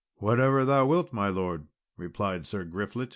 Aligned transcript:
"Whatsoever 0.15 0.65
thou 0.65 0.87
wilt, 0.87 1.13
my 1.13 1.27
lord," 1.27 1.67
replied 1.95 2.47
Sir 2.47 2.63
Griflet. 2.65 3.09